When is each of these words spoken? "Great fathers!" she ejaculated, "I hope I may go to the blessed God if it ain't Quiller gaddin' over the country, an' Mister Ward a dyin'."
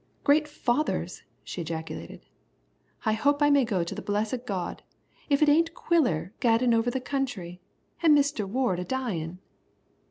"Great 0.23 0.47
fathers!" 0.47 1.21
she 1.43 1.61
ejaculated, 1.61 2.25
"I 3.05 3.13
hope 3.13 3.39
I 3.43 3.51
may 3.51 3.63
go 3.63 3.83
to 3.83 3.93
the 3.93 4.01
blessed 4.01 4.47
God 4.47 4.81
if 5.29 5.43
it 5.43 5.47
ain't 5.47 5.75
Quiller 5.75 6.33
gaddin' 6.39 6.73
over 6.73 6.89
the 6.89 6.99
country, 6.99 7.61
an' 8.01 8.15
Mister 8.15 8.47
Ward 8.47 8.79
a 8.79 8.83
dyin'." 8.83 9.37